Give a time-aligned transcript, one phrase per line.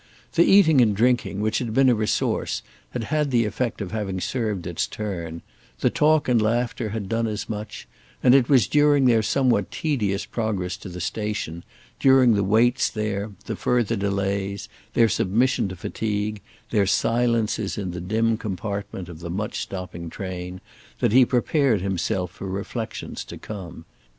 [0.33, 4.19] The eating and drinking, which had been a resource, had had the effect of having
[4.19, 5.43] served its turn;
[5.81, 7.87] the talk and laughter had done as much;
[8.23, 11.63] and it was during their somewhat tedious progress to the station,
[11.99, 16.41] during the waits there, the further delays, their submission to fatigue,
[16.71, 20.61] their silences in the dim compartment of the much stopping train,
[20.99, 23.85] that he prepared himself for reflexions to come.